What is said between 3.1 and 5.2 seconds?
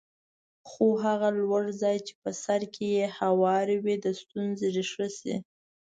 هوار وي د ستونزې ریښه